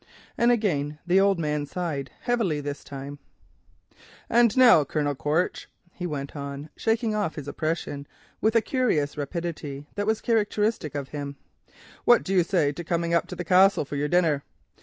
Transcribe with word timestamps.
And 0.35 0.51
again 0.51 0.97
the 1.05 1.19
old 1.19 1.37
man 1.37 1.67
sighed, 1.67 2.09
heavily 2.21 2.59
this 2.59 2.83
time. 2.83 3.19
"And 4.31 4.57
now, 4.57 4.83
Colonel 4.83 5.13
Quaritch," 5.13 5.69
he 5.93 6.07
went 6.07 6.35
on, 6.35 6.71
shaking 6.75 7.13
off 7.13 7.35
his 7.35 7.47
oppression 7.47 8.07
with 8.41 8.55
a 8.55 8.61
curious 8.63 9.15
rapidity 9.15 9.85
that 9.93 10.07
was 10.07 10.19
characteristic 10.19 10.95
of 10.95 11.09
him, 11.09 11.35
"what 12.03 12.23
do 12.23 12.33
you 12.33 12.41
say 12.43 12.71
to 12.71 12.83
coming 12.83 13.13
up 13.13 13.27
to 13.27 13.35
the 13.35 13.45
Castle 13.45 13.85
for 13.85 13.95
your 13.95 14.07
dinner? 14.07 14.41